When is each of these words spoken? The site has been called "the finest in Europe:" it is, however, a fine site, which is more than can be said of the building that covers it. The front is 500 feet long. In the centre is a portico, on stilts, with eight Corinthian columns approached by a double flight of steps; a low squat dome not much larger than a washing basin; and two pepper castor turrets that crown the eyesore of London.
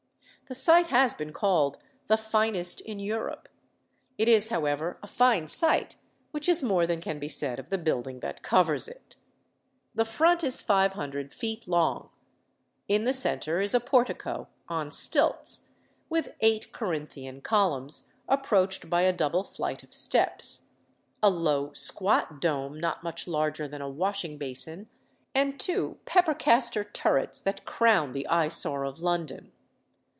The 0.47 0.55
site 0.55 0.87
has 0.87 1.13
been 1.13 1.31
called 1.31 1.77
"the 2.07 2.17
finest 2.17 2.81
in 2.81 2.99
Europe:" 2.99 3.47
it 4.17 4.27
is, 4.27 4.49
however, 4.49 4.99
a 5.01 5.07
fine 5.07 5.47
site, 5.47 5.95
which 6.31 6.49
is 6.49 6.61
more 6.61 6.85
than 6.85 6.99
can 6.99 7.19
be 7.19 7.29
said 7.29 7.57
of 7.57 7.69
the 7.69 7.77
building 7.77 8.19
that 8.19 8.43
covers 8.43 8.89
it. 8.89 9.15
The 9.95 10.03
front 10.03 10.43
is 10.43 10.61
500 10.61 11.33
feet 11.33 11.69
long. 11.69 12.09
In 12.89 13.05
the 13.05 13.13
centre 13.13 13.61
is 13.61 13.73
a 13.73 13.79
portico, 13.79 14.49
on 14.67 14.91
stilts, 14.91 15.69
with 16.09 16.33
eight 16.41 16.73
Corinthian 16.73 17.39
columns 17.39 18.11
approached 18.27 18.89
by 18.89 19.03
a 19.03 19.13
double 19.13 19.45
flight 19.45 19.83
of 19.83 19.93
steps; 19.93 20.65
a 21.23 21.29
low 21.29 21.71
squat 21.71 22.41
dome 22.41 22.77
not 22.77 23.03
much 23.03 23.25
larger 23.25 23.69
than 23.69 23.81
a 23.81 23.87
washing 23.89 24.37
basin; 24.37 24.89
and 25.33 25.57
two 25.57 25.97
pepper 26.03 26.33
castor 26.33 26.83
turrets 26.83 27.39
that 27.39 27.63
crown 27.63 28.11
the 28.11 28.27
eyesore 28.27 28.83
of 28.83 28.99
London. 29.01 29.53